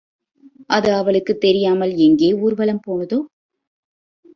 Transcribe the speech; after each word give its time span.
அது 0.67 0.93
அவளுக்குத் 0.93 1.39
தெரியாமல் 1.39 1.93
எங்கே 1.97 2.33
ஊர்வலம் 2.33 2.83
போனதோ? 2.87 3.19